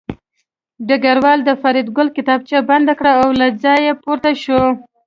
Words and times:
ډګروال 0.87 1.39
د 1.45 1.49
فریدګل 1.61 2.07
کتابچه 2.17 2.57
بنده 2.69 2.93
کړه 2.99 3.11
او 3.21 3.29
له 3.39 3.47
ځایه 3.63 3.93
پورته 4.03 4.31
شو 4.43 4.61